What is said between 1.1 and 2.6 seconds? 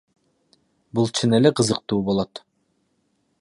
чын эле кызыктуу болот.